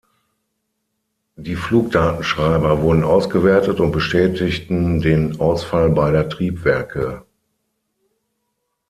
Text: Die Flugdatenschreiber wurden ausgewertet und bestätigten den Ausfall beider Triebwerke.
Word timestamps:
Die 1.35 1.53
Flugdatenschreiber 1.55 2.81
wurden 2.81 3.03
ausgewertet 3.03 3.79
und 3.79 3.91
bestätigten 3.91 4.99
den 4.99 5.39
Ausfall 5.39 5.91
beider 5.91 6.27
Triebwerke. 6.27 7.23